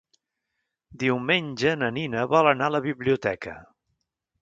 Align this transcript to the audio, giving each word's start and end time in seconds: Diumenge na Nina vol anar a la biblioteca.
Diumenge 1.03 1.75
na 1.83 1.91
Nina 1.99 2.27
vol 2.35 2.53
anar 2.55 2.73
a 2.73 2.77
la 2.79 2.85
biblioteca. 2.91 3.59